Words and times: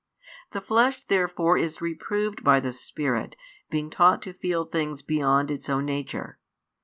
The 0.53 0.61
flesh 0.61 1.03
therefore 1.03 1.59
is 1.59 1.79
reproved 1.79 2.43
by 2.43 2.59
the 2.59 2.73
Spirit, 2.73 3.35
being 3.69 3.91
taught 3.91 4.23
to 4.23 4.33
feel 4.33 4.65
things 4.65 5.03
beyond 5.03 5.51
its 5.51 5.69
own 5.69 5.85
nature. 5.85 6.39